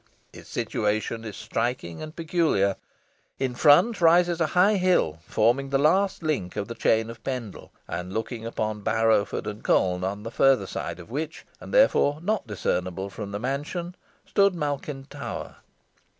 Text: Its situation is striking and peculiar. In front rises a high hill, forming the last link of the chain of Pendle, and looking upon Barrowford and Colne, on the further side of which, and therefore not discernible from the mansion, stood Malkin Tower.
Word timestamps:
Its 0.33 0.49
situation 0.49 1.23
is 1.23 1.37
striking 1.37 2.01
and 2.01 2.15
peculiar. 2.15 2.75
In 3.37 3.53
front 3.53 4.01
rises 4.01 4.41
a 4.41 4.47
high 4.57 4.77
hill, 4.77 5.19
forming 5.27 5.69
the 5.69 5.77
last 5.77 6.23
link 6.23 6.55
of 6.55 6.67
the 6.67 6.73
chain 6.73 7.11
of 7.11 7.23
Pendle, 7.23 7.71
and 7.87 8.11
looking 8.11 8.43
upon 8.43 8.81
Barrowford 8.81 9.45
and 9.45 9.63
Colne, 9.63 10.03
on 10.03 10.23
the 10.23 10.31
further 10.31 10.65
side 10.65 10.99
of 10.99 11.11
which, 11.11 11.45
and 11.59 11.71
therefore 11.71 12.19
not 12.19 12.47
discernible 12.47 13.11
from 13.11 13.31
the 13.31 13.39
mansion, 13.39 13.93
stood 14.25 14.55
Malkin 14.55 15.03
Tower. 15.05 15.57